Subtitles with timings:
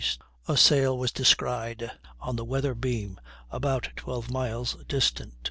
[0.47, 5.35] a sail was descried on the weather beam, about 12 miles distant.